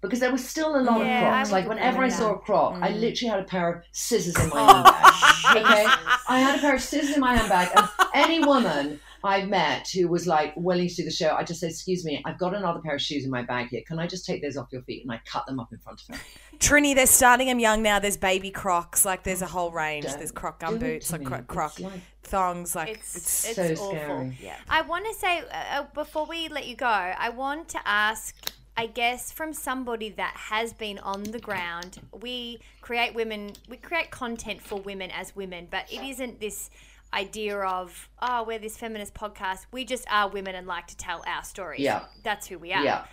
[0.00, 1.52] Because there was still a lot Yeah, of crocs.
[1.52, 3.00] Like whenever I agree saw a croc, I Mm.
[3.00, 5.64] literally had a pair of scissors in my Oh, handbag.
[5.64, 5.86] okay,
[6.26, 10.08] I had a pair of scissors in my handbag, and any woman I met who
[10.08, 12.80] was like willing to do the show, I just said, "Excuse me, I've got another
[12.80, 13.82] pair of shoes in my bag here.
[13.86, 16.00] Can I just take those off your feet?" And I cut them up in front
[16.08, 16.20] of her.
[16.58, 17.98] Trinny, they're starting them young now.
[17.98, 19.04] There's baby crocs.
[19.04, 20.06] Like there's a whole range.
[20.06, 21.26] Don't There's croc gum boots, like me.
[21.26, 22.74] croc, croc like- thongs.
[22.76, 23.96] Like It's, it's, it's, so awful.
[23.96, 24.38] scary.
[24.40, 24.56] yeah.
[24.68, 28.34] I want to say uh, uh, before we let you go, I want to ask.
[28.74, 34.10] I guess from somebody that has been on the ground, we create women, we create
[34.10, 36.70] content for women as women, but it isn't this
[37.14, 39.66] idea of oh we're this feminist podcast.
[39.72, 41.80] We just are women and like to tell our stories.
[41.80, 42.04] Yeah.
[42.22, 42.84] that's who we are.
[42.84, 43.04] Yeah.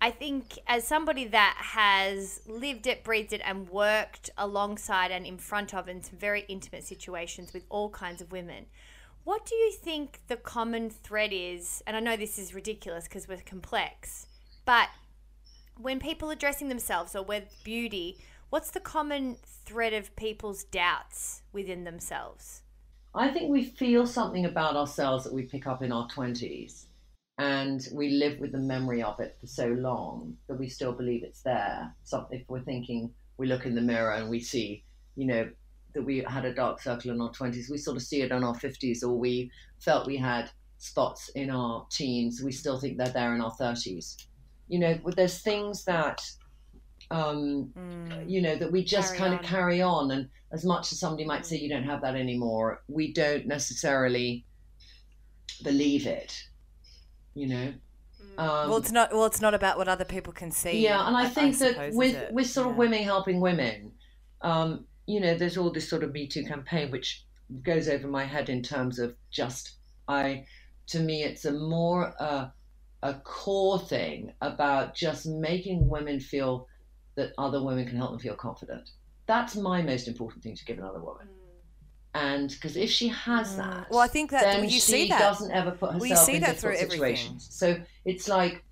[0.00, 5.38] I think as somebody that has lived it, breathed it, and worked alongside and in
[5.38, 8.66] front of in some very intimate situations with all kinds of women,
[9.24, 11.82] what do you think the common thread is?
[11.86, 14.26] And I know this is ridiculous because we're complex,
[14.66, 14.88] but
[15.78, 18.18] when people are dressing themselves or with beauty,
[18.50, 22.62] what's the common thread of people's doubts within themselves?
[23.16, 26.84] I think we feel something about ourselves that we pick up in our 20s
[27.38, 31.22] and we live with the memory of it for so long that we still believe
[31.22, 31.94] it's there.
[32.04, 34.84] So if we're thinking, we look in the mirror and we see,
[35.16, 35.48] you know,
[35.94, 38.44] that we had a dark circle in our 20s, we sort of see it in
[38.44, 43.08] our 50s, or we felt we had spots in our teens, we still think they're
[43.08, 44.26] there in our 30s.
[44.68, 46.20] You know, there's things that
[47.10, 47.72] um,
[48.26, 49.40] you know, that we just Carry kind on.
[49.40, 50.10] of carry on.
[50.10, 54.44] And as much as somebody might say you don't have that anymore, we don't necessarily
[55.62, 56.42] believe it.
[57.34, 57.74] You know.
[58.38, 59.12] Um, well, it's not.
[59.12, 60.82] Well, it's not about what other people can see.
[60.82, 62.32] yeah, and I think that with it?
[62.32, 63.92] with sort of women helping women,
[64.42, 67.24] um, you know, there's all this sort of Me Too campaign which
[67.62, 69.76] goes over my head in terms of just
[70.08, 70.44] I,
[70.88, 72.48] to me, it's a more uh,
[73.02, 76.66] a core thing about just making women feel
[77.16, 78.90] that other women can help them feel confident.
[79.26, 81.28] That's my most important thing to give another woman.
[82.14, 83.90] And because if she has that, Mm.
[83.90, 85.18] Well, I think that- then you she see that.
[85.18, 86.90] doesn't ever put herself Well, in that difficult through everything.
[86.90, 87.48] situations.
[87.50, 88.64] So it's like,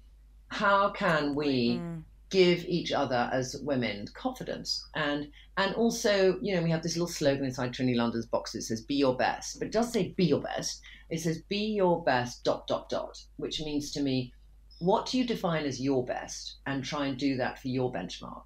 [0.48, 2.04] how can we Mm.
[2.30, 7.06] give each other as women confidence and and also you know we have this little
[7.06, 10.24] slogan inside Trinny London's box that says be your best but it does say be
[10.24, 10.80] your best
[11.10, 14.32] it says be your best dot dot dot which means to me
[14.80, 18.42] what do you define as your best and try and do that for your benchmark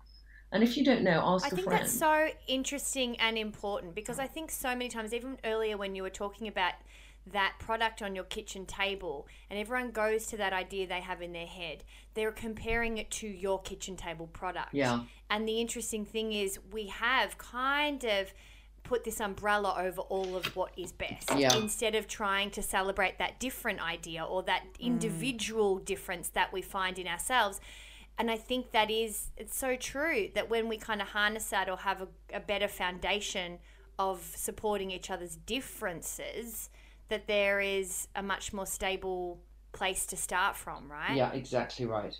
[0.52, 4.18] and if you don't know ask I think friend that's so interesting and important because
[4.18, 6.72] I think so many times, even earlier when you were talking about
[7.32, 11.32] that product on your kitchen table, and everyone goes to that idea they have in
[11.32, 14.72] their head, they're comparing it to your kitchen table product.
[14.72, 15.00] Yeah.
[15.28, 18.32] And the interesting thing is, we have kind of
[18.88, 21.54] put this umbrella over all of what is best Yeah.
[21.54, 24.80] instead of trying to celebrate that different idea or that mm.
[24.80, 27.60] individual difference that we find in ourselves.
[28.18, 31.68] And I think that is it's so true that when we kind of harness that
[31.68, 33.58] or have a, a better foundation
[33.98, 36.70] of supporting each other's differences,
[37.10, 39.38] that there is a much more stable
[39.72, 41.14] place to start from, right?
[41.14, 42.16] yeah exactly right.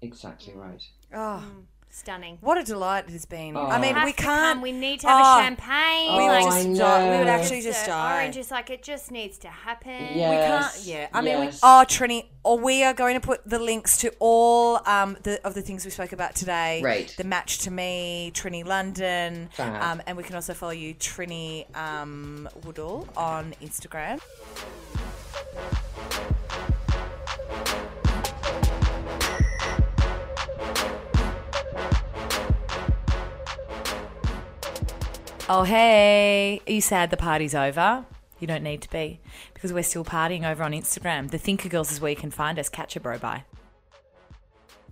[0.00, 0.62] Exactly mm.
[0.64, 0.84] right.
[1.12, 1.44] Oh,
[1.90, 2.38] Stunning.
[2.40, 3.56] what a delight it has been.
[3.56, 3.66] Oh.
[3.66, 4.54] I mean, Have we can't.
[4.56, 6.16] come, We need to have Oh, a champagne.
[6.16, 7.10] We would like, I just die.
[7.10, 8.14] We would actually just the die.
[8.20, 9.90] Orange is like it just needs to happen.
[9.92, 10.30] Yeah.
[10.30, 10.86] We Yes, can't.
[10.86, 14.12] Yeah, I mean, we, oh, Trinny, or we are going to put the links to
[14.20, 16.80] all um, the, of the things we spoke about today.
[16.82, 17.12] Right.
[17.16, 22.48] The match to me, Trinny London, um, and we can also follow you, Trinny um,
[22.64, 24.20] Woodall, on Instagram.
[35.50, 36.60] Oh, hey.
[36.66, 38.04] Are you sad the party's over?
[38.38, 39.18] You don't need to be
[39.54, 41.30] because we're still partying over on Instagram.
[41.30, 42.68] The Thinker Girls is where you can find us.
[42.68, 43.44] Catch a bro bye.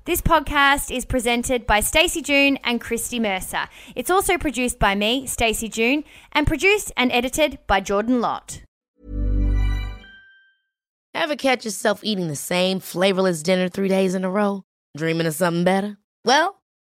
[0.07, 3.69] This podcast is presented by Stacey June and Christy Mercer.
[3.95, 8.63] It's also produced by me, Stacey June, and produced and edited by Jordan Lott.
[11.13, 14.63] Ever catch yourself eating the same flavorless dinner three days in a row?
[14.97, 15.99] Dreaming of something better?
[16.25, 16.63] Well,